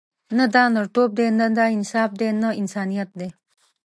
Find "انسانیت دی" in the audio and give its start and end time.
2.61-3.27